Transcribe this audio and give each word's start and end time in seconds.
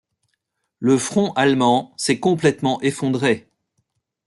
Le 0.79 0.97
front 0.97 1.31
allemand 1.33 1.93
s'est 1.95 2.19
complètement 2.19 2.81
effondré. 2.81 3.47